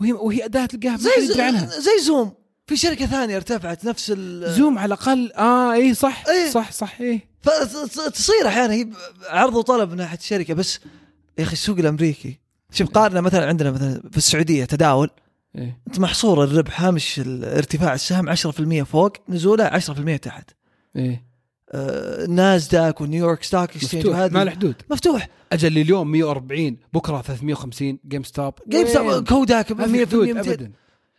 وهي 0.00 0.12
وهي 0.12 0.44
أداة 0.44 0.66
تلقاها 0.66 0.96
زي 0.96 1.42
عنها 1.42 1.66
زي 1.66 2.04
زوم. 2.04 2.32
في 2.66 2.76
شركة 2.76 3.06
ثانية 3.06 3.36
ارتفعت 3.36 3.84
نفس 3.84 4.12
ال 4.16 4.52
زوم 4.54 4.78
على 4.78 4.86
الأقل. 4.94 5.32
آه 5.32 5.72
اي 5.72 5.94
صح. 5.94 6.24
إيه. 6.28 6.50
صح 6.50 6.72
صح 6.72 7.00
اي 7.00 7.20
فتصير 7.42 8.46
أحيانا 8.46 8.72
هي 8.74 8.86
عرض 9.28 9.54
وطلب 9.56 9.90
من 9.90 9.96
ناحية 9.96 10.18
الشركة 10.18 10.54
بس 10.54 10.80
يا 11.38 11.44
أخي 11.44 11.52
السوق 11.52 11.78
الأمريكي. 11.78 12.38
شوف 12.72 12.88
قارنا 12.90 13.20
مثلا 13.20 13.46
عندنا 13.46 13.70
مثلا 13.70 14.02
في 14.10 14.16
السعودية 14.16 14.64
تداول. 14.64 15.10
إيه. 15.56 15.80
أنت 15.86 15.98
محصور 15.98 16.44
الربح 16.44 16.82
هامش 16.82 17.20
ارتفاع 17.44 17.94
السهم 17.94 18.34
10% 18.34 18.82
فوق 18.82 19.12
نزوله 19.28 19.70
10% 19.80 20.16
تحت. 20.16 20.50
إيه. 20.96 21.28
آه 21.72 22.26
Nasdaq 22.26 23.00
و 23.00 23.05
New 23.05 23.21
York 23.21 23.42
Stock 23.42 23.70
Exchange 23.70 24.06
مفتوح. 24.06 24.32
ما 24.32 24.44
له 24.44 24.50
حدود. 24.50 24.74
مفتوح. 24.90 25.28
أجل 25.52 25.78
اليوم 25.78 26.10
140 26.10 26.76
بكرة 26.92 27.22
350 27.22 27.98
GameStop 28.08 28.54
GameStop 28.68 29.28
Kodak 29.28 29.72
ما 29.72 29.86
في 29.86 30.06
100% 30.06 30.08
حدود 30.08 30.28
200 30.28 30.40
ابدا. 30.50 30.72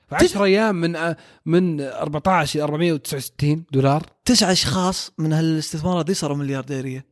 في 0.10 0.16
10 0.16 0.44
أيام 0.44 0.76
من 0.76 1.16
من 1.46 1.82
14 1.82 2.60
ل 2.60 2.62
469 2.62 3.64
دولار. 3.72 4.06
تسعة 4.26 4.52
أشخاص 4.52 5.12
من 5.18 5.34
هالاستثمارات 5.34 6.06
دي 6.06 6.14
صاروا 6.14 6.38
مليارديرية. 6.38 7.06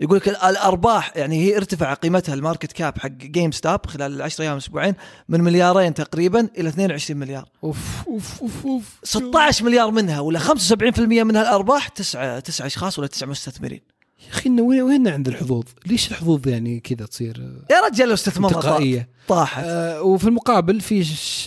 يقول 0.00 0.16
لك 0.16 0.28
الأرباح 0.28 1.16
يعني 1.16 1.44
هي 1.44 1.56
ارتفع 1.56 1.94
قيمتها 1.94 2.34
ال 2.34 2.39
market 2.39 2.72
cap 2.72 2.98
حق 2.98 3.08
GameStop 3.08 3.86
خلال 3.86 4.14
العشر 4.14 4.42
أيام 4.42 4.56
أسبوعين 4.56 4.94
من 5.28 5.40
مليارين 5.40 5.94
تقريبا 5.94 6.48
إلى 6.58 6.68
22 6.68 7.20
مليار. 7.20 7.48
أوف 7.64 7.78
أوف 8.08 8.42
أوف 8.42 8.66
أوف. 8.66 9.00
16 9.02 9.64
مليار 9.64 9.90
منها 9.90 10.20
ولا 10.20 10.38
75% 10.38 11.00
منها 11.00 11.42
الأرباح 11.42 11.88
تسعة 11.88 12.38
تسعة 12.38 12.66
أشخاص 12.66 12.98
ولا 12.98 13.08
تسعة 13.08 13.26
مستثمرين. 13.26 13.80
يا 14.26 14.32
أخي 14.32 14.50
وين 14.50 14.82
وين 14.82 15.08
عند 15.08 15.28
الحظوظ؟ 15.28 15.64
ليش 15.86 16.10
الحظوظ 16.10 16.48
يعني 16.48 16.80
كذا 16.80 17.06
تصير؟ 17.06 17.64
يا 17.70 17.80
رجال 17.80 18.08
لو 18.08 18.14
تلقائيه؟ 18.16 19.08
طاحت. 19.28 19.64
آه 19.66 20.02
وفي 20.02 20.24
المقابل 20.24 20.80
في 20.80 21.04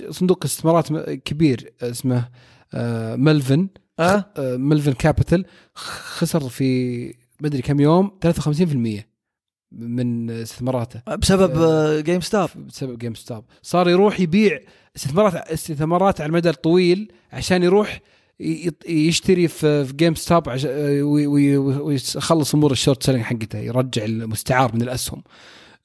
صندوق 0.10 0.46
استثمارات 0.46 0.88
كبير 1.10 1.74
اسمه 1.82 2.30
آه 2.74 3.16
Melvin. 3.16 3.68
أه؟ 4.00 4.26
آه 4.38 4.58
Melvin 4.58 4.94
Capital 4.94 5.46
خسر 5.76 6.50
في 6.50 7.14
مدري 7.42 7.62
كم 7.62 7.80
يوم 7.80 8.12
53% 8.26 9.04
من 9.72 10.30
استثماراته. 10.30 11.02
بسبب 11.16 11.62
آه، 11.62 12.00
GameStop 12.00 12.50
بسبب 12.68 12.98
GameStop 12.98 13.44
صار 13.62 13.90
يروح 13.90 14.20
يبيع 14.20 14.60
استثمارات 14.96 15.34
استثمارات 15.36 16.22
على 16.22 16.28
المدى 16.30 16.50
الطويل 16.50 17.12
عشان 17.32 17.64
يروح 17.64 18.00
يشتري 18.88 19.48
في 19.48 19.88
GameStop 19.96 20.48
وي- 20.48 21.58
ويخلص 21.58 22.54
أمور 22.56 22.72
ال 22.72 22.77
short 22.77 23.04
selling 23.04 23.24
حقته 23.26 23.60
يرجع 23.60 24.06
المستعار 24.06 24.76
من 24.76 24.82
الأسهم. 24.82 25.24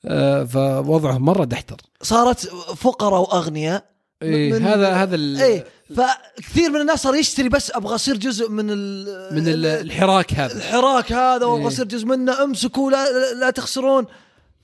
آه، 0.04 0.44
فوضعه 0.44 1.18
مرة 1.18 1.44
دحدر. 1.44 1.76
صارت 2.02 2.38
فقراء 2.76 3.20
وأغنياء. 3.20 3.84
إيه 4.23 4.56
هذا 4.75 4.92
هذا 4.92 5.16
إيه 5.44 5.64
فكثير 5.96 6.70
من 6.70 6.80
الناس 6.80 7.02
صار 7.02 7.14
يشتري 7.14 7.48
بس 7.48 7.70
أبغى 7.70 7.94
أصير 7.94 8.16
جزء 8.16 8.50
من 8.50 8.70
ال 8.70 9.04
من 9.34 9.48
ال- 9.48 9.66
الحراك 9.66 10.32
هذا. 10.34 10.56
الحراك 10.56 11.12
هذا 11.12 11.44
وأبغى 11.46 11.60
إيه. 11.62 11.68
أصير 11.68 11.84
جزء 11.84 12.06
منه. 12.06 12.42
امسكوا 12.44 12.90
لا, 12.90 13.34
لا- 13.34 13.50
تخسرون. 13.50 14.06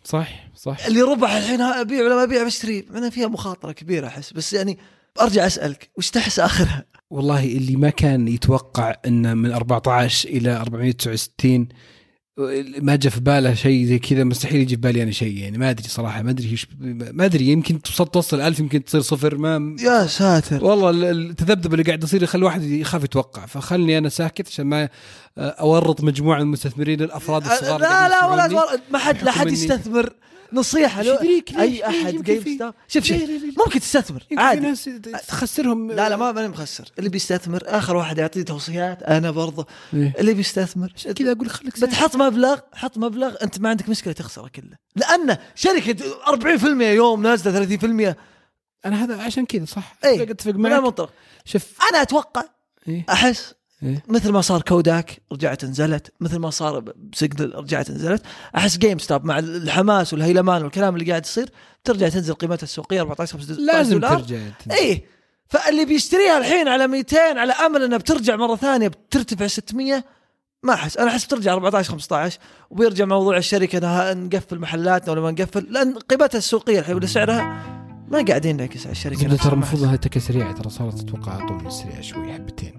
صح 0.04 0.48
صح. 0.56 0.86
اللي 0.86 1.02
ربح 1.02 1.32
الحين 1.32 1.60
أبيع 1.60 2.04
ولا 2.04 2.14
ما 2.14 2.22
أبيع 2.22 2.44
بشتري. 2.44 2.86
مع 2.90 3.10
فيها 3.10 3.26
مخاطرة 3.28 3.72
كبيرة 3.72 4.06
أحس. 4.06 4.32
بس 4.32 4.52
يعني 4.52 4.78
أرجع 5.20 5.46
أسألك 5.46 5.90
وش 5.98 6.10
تحس 6.10 6.40
آخرها؟ 6.40 6.84
والله 7.10 7.44
اللي 7.44 7.76
ما 7.76 7.90
كان 7.90 8.28
يتوقع 8.28 8.94
إنه 9.06 9.34
من 9.34 9.52
14 9.52 10.28
إلى 10.28 10.56
469 10.56 11.68
ما 12.78 12.96
جاء 12.96 13.12
في 13.12 13.20
باله 13.20 13.54
شيء 13.54 13.84
زي 13.86 13.98
كذا 13.98 14.24
مستحيل 14.24 14.60
يجي 14.60 14.74
في 14.74 14.80
بالي 14.80 15.02
أنا 15.02 15.10
شيء 15.10 15.36
يعني 15.36 15.58
ما 15.58 15.70
أدري 15.70 15.88
صراحة 15.88 16.22
ما 16.22 16.30
أدري 16.30 16.50
إيش 16.50 16.66
ما 16.80 17.24
أدري 17.24 17.44
يمكن 17.48 17.82
توصل 17.82 18.06
توصل 18.06 18.40
1000 18.40 18.60
يمكن 18.60 18.84
تصير 18.84 19.00
صفر 19.00 19.38
ما 19.38 19.76
يا 19.80 20.06
ساتر. 20.06 20.64
والله 20.64 20.90
ال- 20.90 21.04
التذبذب 21.30 21.72
اللي 21.72 21.84
قاعد 21.84 22.04
يصير 22.04 22.22
يخلي 22.22 22.38
الواحد 22.40 22.62
يخاف 22.62 23.04
يتوقع 23.04 23.46
فخلني 23.46 23.98
أنا 23.98 24.08
ساكت 24.08 24.48
عشان 24.48 24.66
ما 24.66 24.88
أورط 25.38 26.00
مجموعة 26.00 26.36
من 26.38 26.42
المستثمرين 26.42 27.02
الأفراد 27.02 27.42
الصغار 27.46 27.80
لا 27.80 28.08
لا 28.08 28.26
ولا 28.26 28.48
ما 28.90 28.98
حد 28.98 29.24
لا 29.24 29.30
حد. 29.30 29.50
يستثمر. 29.52 30.12
نصيحة 30.52 31.02
لو؟ 31.02 31.16
أي؟ 31.58 31.86
أحد 31.86 32.22
جيم 32.22 32.54
ستاب 32.54 32.74
شوف 32.88 33.04
شوف؟ 33.04 33.20
ممكن 33.58 33.80
تستثمر 33.80 34.22
عادي 34.36 34.60
ناس 34.60 34.90
تخسرهم 35.28 35.92
لا 35.92 36.08
لا 36.08 36.16
ما 36.16 36.32
ماني 36.32 36.48
مخسر 36.48 36.92
اللي 36.98 37.08
بيستثمر 37.10 37.62
آخر 37.66 37.96
واحد 37.96 38.18
يعطيه 38.18 38.42
توصيات 38.42 39.02
أنا 39.02 39.30
برضه 39.30 39.66
إيه. 39.94 40.14
اللي 40.18 40.34
بيستثمر 40.34 40.92
كذا 41.16 41.32
أقول 41.32 41.50
خليك. 41.50 41.80
بتحط 41.80 42.16
مبلغ 42.16 42.58
حط 42.72 42.98
مبلغ 42.98 43.34
أنت 43.42 43.60
ما 43.60 43.68
عندك 43.68 43.88
مشكلة 43.88 44.12
تخسره 44.12 44.48
كله 44.48 44.76
لأن 44.96 45.38
شركة 45.54 45.96
40% 46.26 46.64
يوم 46.82 47.22
نازلة 47.22 47.78
30% 48.12 48.14
أنا 48.86 49.04
هذا 49.04 49.22
عشان 49.22 49.46
كذا 49.46 49.64
صح 49.64 49.96
اي 50.04 50.22
أتفق 50.22 50.50
من 50.50 50.60
معك 50.60 50.72
المنطق 50.72 51.12
شوف 51.44 51.64
أنا 51.90 52.02
أتوقع 52.02 52.44
إيه. 52.88 53.06
أحس 53.10 53.54
إيه. 53.82 54.02
مثل 54.08 54.32
ما 54.32 54.40
صار 54.40 54.62
Kodak 54.62 55.22
رجعت 55.32 55.64
نزلت. 55.64 56.12
مثل 56.20 56.38
ما 56.38 56.50
صار 56.50 56.80
ب 56.80 56.91
Signal 56.91 57.54
رجعت 57.54 57.90
نزلت. 57.90 58.22
أحس 58.56 58.78
GameStop 58.78 59.24
مع 59.24 59.38
الحماس 59.38 60.12
والهيلمان 60.12 60.62
والكلام 60.62 60.94
اللي 60.94 61.10
قاعد 61.10 61.24
يصير 61.26 61.50
ترجع 61.84 62.08
تنزل 62.08 62.34
قيمتها 62.34 62.64
السوقية 62.64 63.00
14 63.00 63.38
15 63.38 63.60
لازم 63.60 63.90
دولار. 64.00 64.18
ترجع 64.20 64.38
إيه. 64.70 65.04
فاللي 65.48 65.84
بيشتريها 65.84 66.38
الحين 66.38 66.68
على 66.68 66.86
200 66.86 67.18
على 67.18 67.52
أمل 67.52 67.82
إنها 67.82 67.98
بترجع 67.98 68.36
مرة 68.36 68.56
ثانية 68.56 68.88
بترتفع 68.88 69.46
600 69.46 70.04
ما 70.62 70.74
أحس. 70.74 70.96
أنا 70.96 71.10
أحس 71.10 71.24
بترجع 71.24 71.52
14 71.52 71.90
15 71.90 72.38
وبيرجع 72.70 73.04
موضوع 73.04 73.36
الشركة 73.36 73.78
إنها 73.78 74.14
نقفل 74.14 74.58
محلاتنا 74.58 75.12
ولا 75.12 75.20
ما 75.20 75.30
نقفل 75.30 75.66
لأن 75.70 75.98
قيمتها 75.98 76.38
السوقية 76.38 76.78
الحين 76.78 76.94
ولا 76.94 77.06
سعرها 77.06 77.62
ما 78.10 78.24
قاعدين 78.24 78.56
نعكس 78.56 78.86
على 78.86 78.92
الشركة 78.92 79.36
ترى 79.36 79.52
المفروض 79.52 79.80
أحس. 79.80 79.82
إنها 79.82 79.96
تكه 79.96 80.20
سريعه 80.20 80.52
ترى 80.52 80.70
صارت 80.70 81.00
أتوقع 81.00 81.44
اطول 81.44 81.56
من 81.60 81.66
السريعه 81.66 82.00
شوي 82.00 82.32
حبتين. 82.32 82.78